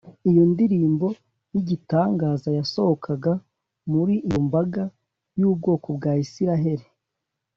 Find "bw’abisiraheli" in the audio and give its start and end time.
5.97-6.87